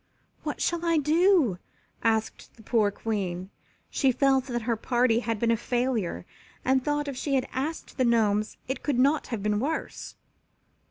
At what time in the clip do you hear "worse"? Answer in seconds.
9.59-10.15